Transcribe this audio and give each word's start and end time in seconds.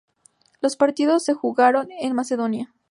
Los 0.61 0.77
partidos 0.77 1.23
se 1.23 1.35
jugaron 1.35 1.89
en 1.91 2.15
Macedonia. 2.15 2.73